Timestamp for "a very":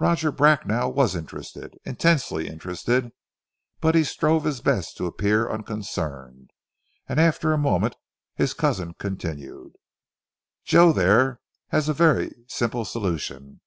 11.88-12.34